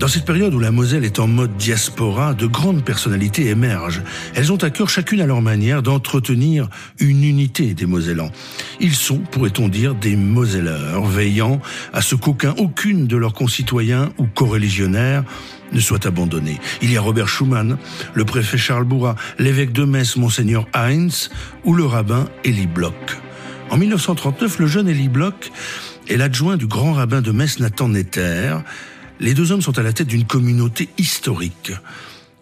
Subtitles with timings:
[0.00, 4.00] Dans cette période où la Moselle est en mode diaspora, de grandes personnalités émergent.
[4.34, 8.30] Elles ont à cœur chacune à leur manière d'entretenir une unité des Mosellans.
[8.80, 11.60] Ils sont, pourrait-on dire, des Moselleurs, veillant
[11.92, 15.22] à ce qu'aucun, aucune de leurs concitoyens ou coreligionnaires
[15.70, 16.58] ne soit abandonné.
[16.80, 17.76] Il y a Robert Schumann,
[18.14, 21.28] le préfet Charles Bourrat, l'évêque de Metz, Monseigneur Heinz,
[21.64, 23.18] ou le rabbin Elie Bloch.
[23.68, 25.52] En 1939, le jeune Elie Bloch
[26.08, 28.56] est l'adjoint du grand rabbin de Metz, Nathan Netter,
[29.20, 31.72] les deux hommes sont à la tête d'une communauté historique.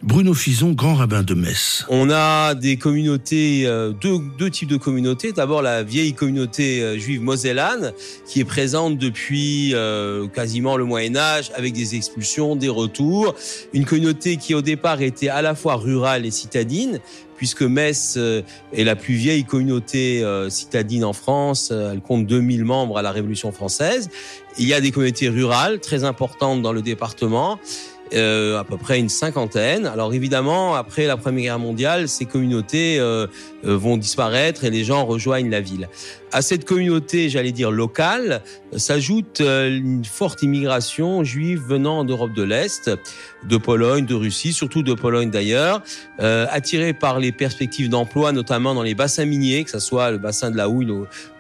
[0.03, 1.85] Bruno Fison, grand rabbin de Metz.
[1.89, 5.33] On a des communautés, euh, deux, deux types de communautés.
[5.33, 7.93] D'abord la vieille communauté euh, juive mosellane,
[8.25, 13.35] qui est présente depuis euh, quasiment le Moyen Âge, avec des expulsions, des retours.
[13.73, 17.01] Une communauté qui au départ était à la fois rurale et citadine,
[17.37, 21.71] puisque Metz est la plus vieille communauté citadine en France.
[21.71, 24.11] Elle compte 2000 membres à la Révolution française.
[24.59, 27.61] Il y a des communautés rurales très importantes dans le département.
[28.15, 29.87] Euh, à peu près une cinquantaine.
[29.87, 33.27] Alors évidemment, après la Première Guerre mondiale, ces communautés euh,
[33.65, 35.89] euh, vont disparaître et les gens rejoignent la ville.
[36.33, 38.43] À cette communauté, j'allais dire locale,
[38.77, 42.91] s'ajoute une forte immigration juive venant d'Europe de l'Est,
[43.45, 45.83] de Pologne, de Russie, surtout de Pologne d'ailleurs,
[46.21, 50.19] euh, attirés par les perspectives d'emploi, notamment dans les bassins miniers, que ce soit le
[50.19, 50.93] bassin de la houille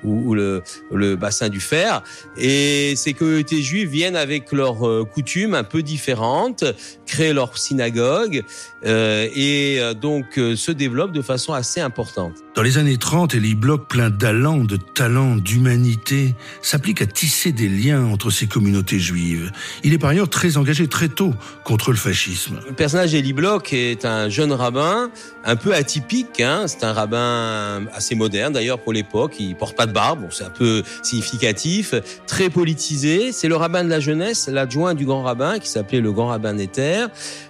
[0.04, 2.02] ou, le, le, bassin du fer.
[2.36, 6.64] Et ces communautés juives viennent avec leurs euh, coutumes un peu différentes,
[7.06, 8.44] créent leur synagogue
[8.84, 12.34] euh, et euh, donc euh, se développent de façon assez importante.
[12.54, 17.68] Dans les années 30, Elie Bloch, plein d'allant, de talent, d'humanité, s'applique à tisser des
[17.68, 19.50] liens entre ces communautés juives.
[19.82, 21.34] Il est par ailleurs très engagé très tôt
[21.64, 25.10] contre le personnage d'Elie Bloch est un jeune rabbin,
[25.44, 26.40] un peu atypique.
[26.40, 26.64] Hein.
[26.66, 29.36] C'est un rabbin assez moderne d'ailleurs pour l'époque.
[29.40, 31.94] Il porte pas de barbe, bon, c'est un peu significatif.
[32.26, 33.32] Très politisé.
[33.32, 36.52] C'est le rabbin de la jeunesse, l'adjoint du grand rabbin qui s'appelait le grand rabbin
[36.52, 37.06] Netter.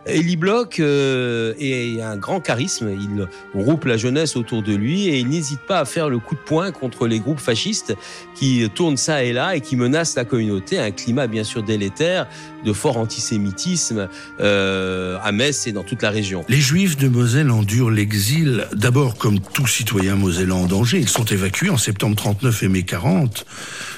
[0.06, 2.90] Elie Bloch euh, est un grand charisme.
[2.90, 3.26] Il
[3.60, 6.40] groupe la jeunesse autour de lui et il n'hésite pas à faire le coup de
[6.40, 7.96] poing contre les groupes fascistes
[8.36, 10.78] qui tournent ça et là et qui menacent la communauté.
[10.78, 12.28] Un climat bien sûr délétère
[12.64, 14.08] de fort antisémitisme
[14.40, 16.44] euh, à Metz et dans toute la région.
[16.48, 20.98] Les Juifs de Moselle endurent l'exil, d'abord comme tout citoyen mosellan en danger.
[20.98, 23.46] Ils sont évacués en septembre 39 et mai 40.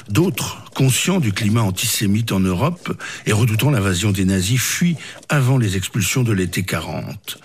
[0.09, 2.97] D'autres, conscients du climat antisémite en Europe
[3.27, 4.97] et redoutant l'invasion des nazis, fuient
[5.29, 7.39] avant les expulsions de l'été 40.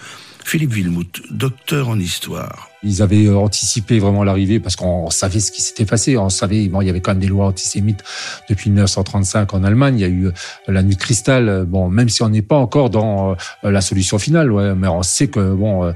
[0.44, 2.70] Philippe Wilmout, docteur en histoire.
[2.86, 6.18] Ils avaient euh, anticipé vraiment l'arrivée parce qu'on savait ce qui s'était passé.
[6.18, 8.04] On savait, bon, il y avait quand même des lois antisémites
[8.50, 9.98] depuis 1935 en Allemagne.
[9.98, 10.32] Il y a eu euh,
[10.68, 11.66] la nuit de cristal.
[11.68, 13.32] Bon, même si on n'est pas encore dans
[13.64, 15.94] euh, la solution finale, ouais, mais on sait que bon,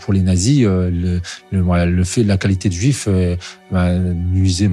[0.00, 1.20] pour les nazis, le,
[1.50, 3.08] le, le fait de la qualité de juif
[3.70, 4.70] bah, nuisait,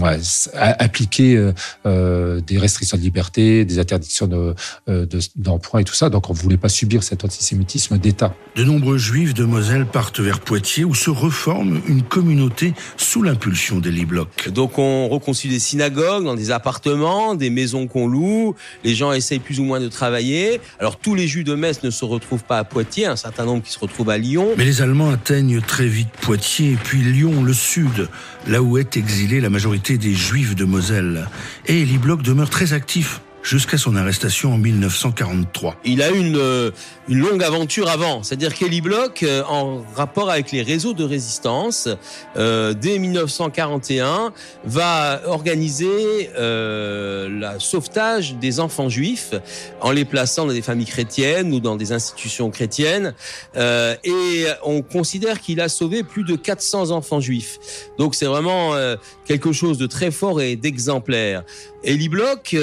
[0.53, 1.51] appliquer
[1.85, 6.09] euh, des restrictions de liberté, des interdictions d'emploi de, et tout ça.
[6.09, 8.35] Donc, on voulait pas subir cet antisémitisme d'État.
[8.55, 13.79] De nombreux juifs de Moselle partent vers Poitiers où se reforment une communauté sous l'impulsion
[13.79, 14.49] d'Elie Bloch.
[14.49, 19.39] Donc on reconstruit des synagogues dans des appartements, des maisons qu'on loue, les gens essayent
[19.39, 20.59] plus ou moins de travailler.
[20.79, 23.63] Alors tous les juifs de Metz ne se retrouvent pas à Poitiers, un certain nombre
[23.63, 24.49] qui se retrouvent à Lyon.
[24.57, 28.07] Mais les Allemands atteignent très vite Poitiers, puis Lyon, le sud,
[28.47, 31.27] là où est exilée la majorité des juifs de Moselle.
[31.67, 35.75] Et Elie Bloch demeure très actif jusqu'à son arrestation en 1943.
[35.85, 36.71] Il a une, euh,
[37.09, 41.89] une longue aventure avant, c'est-à-dire qu'Eli Bloch, euh, en rapport avec les réseaux de résistance,
[42.37, 44.31] euh, dès 1941,
[44.63, 49.33] va organiser euh, la sauvetage des enfants juifs
[49.81, 53.13] en les plaçant dans des familles chrétiennes ou dans des institutions chrétiennes.
[53.57, 57.59] Euh, et on considère qu'il a sauvé plus de 400 enfants juifs.
[57.97, 58.73] Donc c'est vraiment
[59.25, 61.43] quelque chose de très fort et d'exemplaire.
[61.83, 62.55] Eli Bloch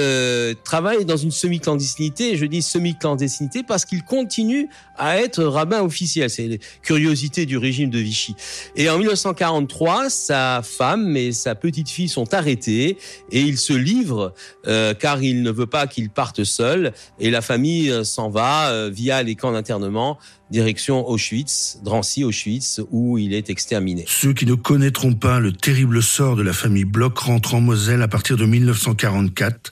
[0.71, 2.37] travaille dans une semi-clandestinité.
[2.37, 6.31] Je dis semi-clandestinité parce qu'il continue à être rabbin officiel.
[6.31, 8.37] C'est les curiosités du régime de Vichy.
[8.77, 12.99] Et en 1943, sa femme et sa petite fille sont arrêtées
[13.33, 14.33] et il se livre
[14.69, 16.93] euh, car il ne veut pas qu'il parte seul.
[17.19, 20.19] Et la famille euh, s'en va euh, via les camps d'internement
[20.51, 24.05] direction Auschwitz, Drancy, Auschwitz, où il est exterminé.
[24.07, 28.03] Ceux qui ne connaîtront pas le terrible sort de la famille Bloch rentrent en Moselle
[28.03, 29.71] à partir de 1944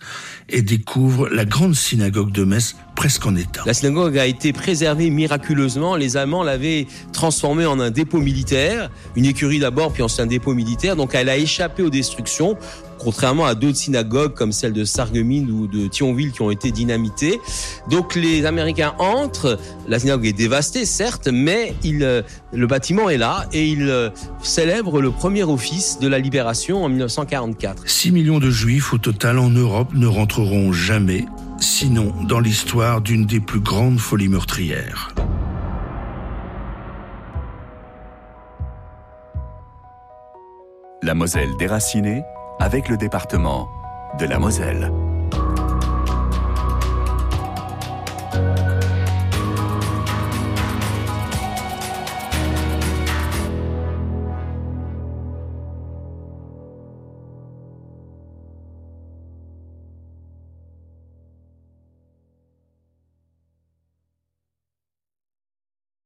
[0.48, 3.62] et découvrent la grande synagogue de Metz presque en état.
[3.64, 5.94] La synagogue a été préservée miraculeusement.
[5.94, 10.52] Les Allemands l'avaient transformée en un dépôt militaire, une écurie d'abord, puis ensuite un dépôt
[10.52, 10.96] militaire.
[10.96, 12.56] Donc elle a échappé aux destructions
[12.98, 17.38] contrairement à d'autres synagogues comme celle de Sarreguemines ou de Thionville qui ont été dynamitées.
[17.88, 23.48] Donc les Américains entrent, la synagogue est dévastée certes, mais il, le bâtiment est là
[23.52, 24.10] et il euh,
[24.42, 27.88] célèbre le premier office de la libération en 1944.
[27.88, 31.26] 6 millions de juifs au total en Europe ne rentreront jamais
[31.60, 35.14] sinon dans l'histoire d'une des plus grandes folies meurtrières.
[41.02, 42.22] La Moselle déracinée
[42.60, 43.68] avec le département
[44.18, 44.90] de la Moselle.